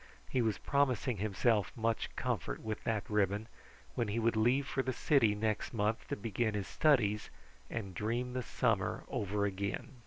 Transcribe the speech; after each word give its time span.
He 0.31 0.41
was 0.41 0.57
promising 0.57 1.17
himself 1.17 1.71
much 1.77 2.09
comfort 2.15 2.59
with 2.59 2.83
that 2.85 3.07
ribbon, 3.07 3.47
when 3.93 4.07
he 4.07 4.17
would 4.17 4.35
leave 4.35 4.65
for 4.65 4.81
the 4.81 4.93
city 4.93 5.35
next 5.35 5.75
month 5.75 6.07
to 6.07 6.15
begin 6.15 6.55
his 6.55 6.67
studies 6.67 7.29
and 7.69 7.93
dream 7.93 8.33
the 8.33 8.41
summer 8.41 9.03
over 9.09 9.45
again. 9.45 9.97